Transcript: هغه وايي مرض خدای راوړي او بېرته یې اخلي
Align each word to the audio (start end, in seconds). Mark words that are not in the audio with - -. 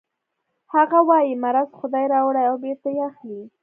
هغه 0.73 0.99
وايي 1.09 1.33
مرض 1.43 1.69
خدای 1.79 2.05
راوړي 2.13 2.43
او 2.49 2.55
بېرته 2.63 2.87
یې 2.95 3.01
اخلي 3.09 3.41